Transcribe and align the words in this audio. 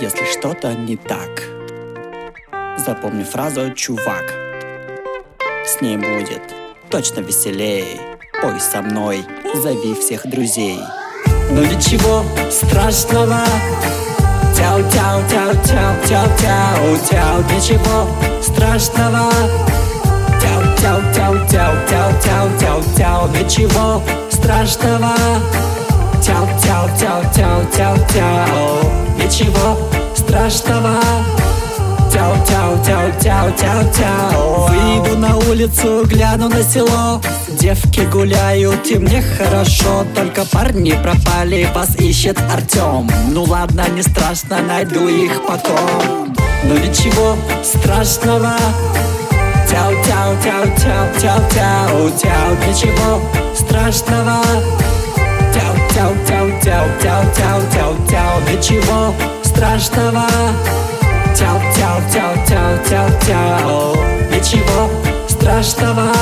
если 0.00 0.24
что-то 0.24 0.74
не 0.74 0.96
так. 0.96 1.42
Запомни 2.78 3.24
фразу 3.24 3.72
«чувак». 3.74 4.34
С 5.64 5.80
ней 5.80 5.96
будет 5.96 6.42
точно 6.90 7.20
веселей. 7.20 8.00
Пой 8.40 8.60
со 8.60 8.82
мной, 8.82 9.24
зови 9.54 9.94
всех 9.94 10.26
друзей. 10.26 10.78
Ну 11.50 11.62
ничего 11.62 12.24
страшного, 12.50 13.44
Тяу, 14.62 14.80
тяу, 14.90 15.20
тяу, 15.28 15.52
тяу, 15.64 15.94
тяу, 16.06 16.28
тяу, 16.38 16.96
тяу, 17.10 17.42
ничего 17.50 18.06
страшного. 18.40 19.32
Тяу, 20.40 20.62
тяу, 20.80 21.00
тяу, 21.14 21.34
тяу, 21.48 21.74
тяу, 21.88 22.12
тяу, 22.22 22.48
тяу, 22.60 22.82
тяу, 22.96 23.28
ничего 23.28 24.02
страшного. 24.30 25.14
Тяу, 26.22 26.46
тяу, 26.62 26.88
тяу, 26.96 27.22
тяу, 27.34 27.41
страшного. 30.50 31.00
Тяу, 32.12 32.34
тяу, 32.46 32.76
тяу, 32.84 33.10
тяу, 33.20 33.50
тяу, 33.52 33.84
тяу 33.92 34.66
Выйду 34.68 35.16
на 35.16 35.36
улицу, 35.36 36.04
гляну 36.04 36.48
на 36.48 36.62
село 36.62 37.22
Девки 37.48 38.00
гуляют, 38.00 38.86
и 38.90 38.98
мне 38.98 39.22
хорошо 39.22 40.04
Только 40.14 40.44
парни 40.44 40.92
пропали, 41.02 41.66
вас 41.74 41.96
ищет 41.96 42.38
Артем 42.52 43.08
Ну 43.30 43.44
ладно, 43.44 43.86
не 43.94 44.02
страшно, 44.02 44.60
найду 44.60 45.08
их 45.08 45.40
потом 45.46 46.34
Но 46.64 46.74
ничего 46.76 47.34
страшного 47.64 48.56
Тяу, 49.70 49.92
тяу, 50.04 50.36
тяу, 50.44 50.66
тяу, 50.78 51.08
тяу, 51.18 51.40
тяу, 51.50 52.10
тяу 52.10 52.68
Ничего 52.68 53.22
страшного 53.58 54.42
Тяу, 55.54 55.76
тяу, 55.94 56.14
тяу, 56.28 56.50
тяу, 56.62 56.88
тяу, 57.00 57.24
тяу, 57.34 57.62
тяу, 57.72 57.96
тяу 58.10 58.40
Ничего 58.50 59.14
страшного 59.14 59.41
Тяу, 59.62 61.60
тяу, 61.76 62.00
тяу, 62.12 62.34
тяу, 62.48 62.78
тяу, 62.88 63.08
тяу. 63.24 63.94
Ничего 64.28 64.90
страшного. 65.28 66.12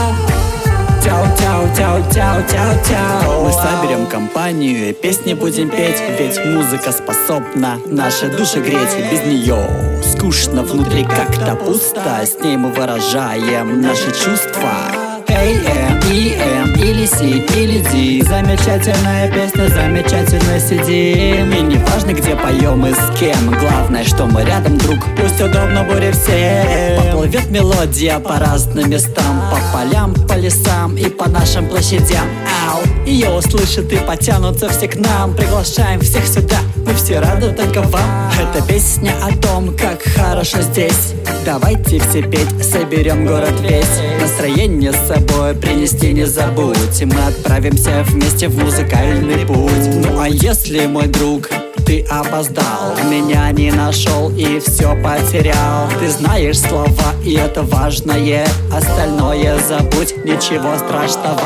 Тяу, 1.02 1.24
тяу, 1.38 1.66
тяу, 1.74 2.02
тяу, 2.12 2.42
тяу, 2.42 2.74
тяу. 2.84 3.44
Мы 3.44 3.52
соберем 3.52 4.06
компанию 4.08 4.90
и 4.90 4.92
песни 4.92 5.32
будем 5.32 5.70
петь 5.70 6.02
Ведь 6.18 6.44
музыка 6.44 6.92
способна 6.92 7.78
наши 7.86 8.28
души 8.28 8.60
греть. 8.60 9.10
Без 9.10 9.22
нее 9.22 9.58
скучно 10.02 10.62
внутри 10.62 11.04
как-то 11.04 11.56
пусто. 11.56 12.20
С 12.22 12.44
ней 12.44 12.58
мы 12.58 12.70
выражаем 12.70 13.80
наши 13.80 14.12
чувства 14.12 15.09
A-M, 15.30 16.00
E-M, 16.10 16.74
или 16.74 17.06
C, 17.06 17.24
или 17.24 17.80
D 17.80 18.26
Замечательная 18.28 19.30
песня, 19.30 19.68
замечательно 19.68 20.58
сидим. 20.58 21.52
И 21.52 21.60
не 21.62 21.76
важно, 21.84 22.12
где 22.12 22.34
поем 22.34 22.84
и 22.86 22.92
с 22.92 23.18
кем. 23.18 23.50
Главное, 23.58 24.04
что 24.04 24.26
мы 24.26 24.44
рядом, 24.44 24.76
друг. 24.78 24.98
Пусть 25.16 25.40
удобно 25.40 25.84
будет 25.84 26.16
всем. 26.16 27.02
Поплывет 27.02 27.50
мелодия 27.50 28.18
по 28.18 28.38
разным 28.38 28.90
местам. 28.90 29.42
По 29.50 29.78
полям, 29.78 30.14
по 30.28 30.34
лесам 30.34 30.96
и 30.96 31.08
по 31.08 31.28
нашим 31.28 31.68
площадям. 31.68 32.26
Ау, 32.68 32.80
ее 33.06 33.30
услышат 33.30 33.92
и 33.92 33.96
потянутся 33.96 34.68
все 34.68 34.88
к 34.88 34.96
нам. 34.96 35.34
Приглашаем 35.34 36.00
всех 36.00 36.26
сюда, 36.26 36.58
мы 36.86 36.94
все 36.94 37.20
рады 37.20 37.52
только 37.52 37.82
вам. 37.82 38.30
Это 38.40 38.66
песня 38.66 39.12
о 39.22 39.36
том, 39.36 39.76
как 39.76 40.02
хорошо 40.02 40.60
здесь. 40.62 41.14
Давайте 41.44 42.00
все 42.00 42.22
петь, 42.22 42.64
соберем 42.64 43.26
город 43.26 43.54
весь. 43.60 44.20
Настроение 44.20 44.92
с 44.92 45.10
собой 45.20 45.54
принести 45.54 46.12
не 46.12 46.24
забудь. 46.24 47.02
Мы 47.04 47.26
отправимся 47.26 48.02
вместе 48.06 48.48
в 48.48 48.56
музыкальный 48.58 49.44
путь. 49.46 49.94
Ну 49.94 50.20
а 50.20 50.28
если, 50.28 50.86
мой 50.86 51.06
друг, 51.06 51.48
ты 51.86 52.02
опоздал? 52.02 52.96
Меня 53.10 53.50
не 53.52 53.70
нашел 53.70 54.30
и 54.30 54.60
все 54.60 54.96
потерял. 55.02 55.88
Ты 55.98 56.08
знаешь 56.10 56.60
слова, 56.60 57.14
и 57.24 57.34
это 57.34 57.62
важное. 57.62 58.46
Остальное 58.74 59.58
забудь, 59.68 60.14
ничего 60.24 60.76
страшного. 60.78 61.40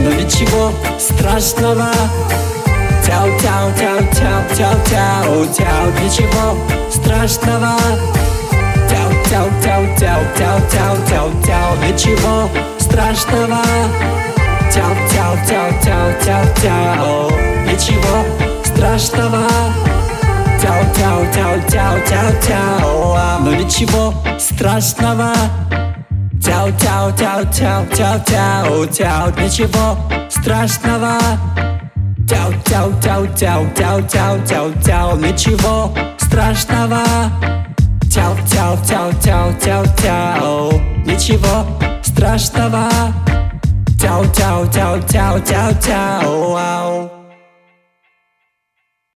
Но 0.00 0.10
ничего 0.10 0.72
страшного. 0.98 1.90
Тяу, 3.06 3.28
тяу, 3.40 3.70
тяу, 3.78 3.98
тяу, 4.14 4.56
тяу, 4.56 4.76
тяу, 4.88 5.46
тяу. 5.54 6.04
Ничего 6.04 6.56
страшного 6.90 7.76
Тяу, 9.32 9.48
тяу, 9.62 9.82
тяу, 9.96 10.20
тяу, 10.36 10.60
тяу, 10.70 10.96
тяу, 11.08 11.30
тяу, 11.42 11.76
Ничего 11.82 12.50
страшного 12.78 13.62
Тяу, 14.70 14.94
тяу, 15.10 15.36
тяу, 15.48 15.72
тяу, 15.82 16.12
тяу, 16.22 16.44
тяу 16.60 17.30
Ничего 17.64 18.26
страшного 18.62 19.48
Тяу, 20.60 20.84
тяу, 20.94 21.24
тяу, 21.32 21.60
тяу, 21.66 21.98
тяу, 22.06 22.32
тяу 22.42 23.40
Ну 23.40 23.54
ничего 23.54 24.12
страшного 24.38 25.32
Тяу, 26.44 26.70
тяу, 26.72 27.10
тяу, 27.12 27.42
тяу, 27.46 27.86
тяу, 27.86 28.20
тяу, 28.26 28.86
тяу 28.86 29.30
Ничего 29.40 29.96
страшного 30.28 31.16
Тяу, 32.28 32.52
тяу, 32.66 32.92
тяу, 33.00 33.26
тяу, 33.28 33.66
тяу, 33.74 34.02
тяу, 34.02 34.38
тяу, 34.44 34.72
тяу 34.84 35.16
Ничего 35.16 35.90
страшного 36.18 37.02
Тяу, 38.12 38.36
тяу, 38.46 38.76
тяу, 38.86 39.10
тяу, 39.24 39.52
тяу, 39.54 39.84
тяу. 40.02 40.80
Ничего 41.06 41.64
страшного. 42.02 42.90
Тяу, 43.98 44.26
тяу, 44.34 44.66
тяу, 44.66 45.00
тяу, 45.00 45.40
тяу, 45.40 45.72
тяу 45.80 47.21